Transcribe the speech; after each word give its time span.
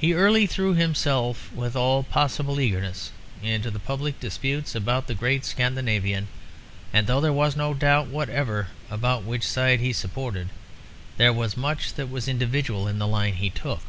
He 0.00 0.14
early 0.14 0.46
threw 0.48 0.74
himself 0.74 1.52
with 1.54 1.76
all 1.76 2.02
possible 2.02 2.58
eagerness 2.58 3.12
into 3.40 3.70
the 3.70 3.78
public 3.78 4.18
disputes 4.18 4.74
about 4.74 5.06
the 5.06 5.14
great 5.14 5.44
Scandinavian; 5.44 6.26
and 6.92 7.06
though 7.06 7.20
there 7.20 7.32
was 7.32 7.54
no 7.54 7.72
doubt 7.72 8.08
whatever 8.08 8.66
about 8.90 9.22
which 9.22 9.46
side 9.46 9.78
he 9.78 9.92
supported, 9.92 10.48
there 11.18 11.32
was 11.32 11.56
much 11.56 11.94
that 11.94 12.10
was 12.10 12.26
individual 12.26 12.88
in 12.88 12.98
the 12.98 13.06
line 13.06 13.34
he 13.34 13.48
took. 13.48 13.82